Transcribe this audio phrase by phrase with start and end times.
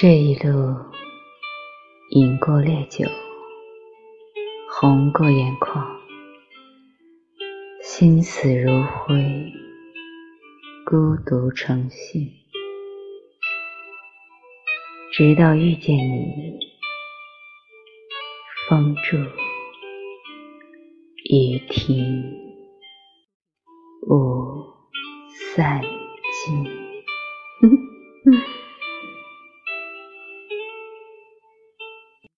[0.00, 0.76] 这一路
[2.10, 3.04] 饮过烈酒
[4.70, 5.84] 红过眼眶
[7.82, 9.52] 心死如灰
[10.86, 12.30] 孤独成性。
[15.12, 16.60] 直到遇见你
[18.68, 19.16] 风住
[21.24, 22.22] 雨停
[24.06, 24.64] 雾
[25.56, 26.64] 散尽。